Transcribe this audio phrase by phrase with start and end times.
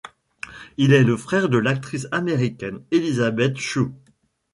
[0.77, 3.91] Il est le frère de l'actrice américaine Elisabeth Shue.